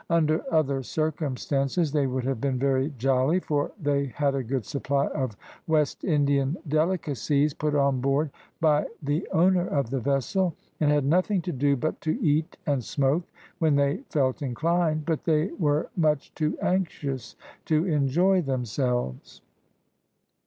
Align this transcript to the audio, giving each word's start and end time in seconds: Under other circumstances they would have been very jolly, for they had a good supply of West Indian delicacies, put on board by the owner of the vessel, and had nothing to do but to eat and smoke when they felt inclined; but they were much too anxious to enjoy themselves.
Under 0.09 0.41
other 0.51 0.81
circumstances 0.81 1.91
they 1.91 2.07
would 2.07 2.23
have 2.23 2.41
been 2.41 2.57
very 2.57 2.91
jolly, 2.97 3.39
for 3.39 3.71
they 3.79 4.07
had 4.07 4.33
a 4.33 4.41
good 4.41 4.65
supply 4.65 5.05
of 5.09 5.37
West 5.67 6.03
Indian 6.03 6.57
delicacies, 6.67 7.53
put 7.53 7.75
on 7.75 8.01
board 8.01 8.31
by 8.59 8.87
the 9.03 9.27
owner 9.31 9.67
of 9.67 9.91
the 9.91 9.99
vessel, 9.99 10.55
and 10.79 10.89
had 10.89 11.05
nothing 11.05 11.39
to 11.43 11.51
do 11.51 11.75
but 11.77 12.01
to 12.01 12.19
eat 12.19 12.57
and 12.65 12.83
smoke 12.83 13.25
when 13.59 13.75
they 13.75 13.97
felt 14.09 14.41
inclined; 14.41 15.05
but 15.05 15.25
they 15.25 15.51
were 15.59 15.91
much 15.95 16.33
too 16.33 16.57
anxious 16.63 17.35
to 17.65 17.85
enjoy 17.85 18.41
themselves. 18.41 19.41